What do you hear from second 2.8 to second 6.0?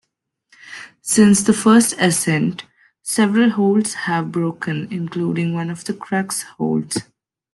several holds have broken including one of the